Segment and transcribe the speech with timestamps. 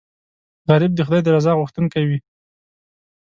[0.69, 2.19] غریب د خدای د رضا غوښتونکی وي